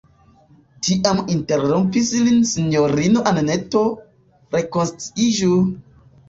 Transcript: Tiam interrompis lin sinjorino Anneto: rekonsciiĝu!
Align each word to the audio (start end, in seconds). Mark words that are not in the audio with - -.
Tiam 0.85 1.19
interrompis 1.33 2.09
lin 2.29 2.39
sinjorino 2.53 3.23
Anneto: 3.33 3.83
rekonsciiĝu! 4.57 5.53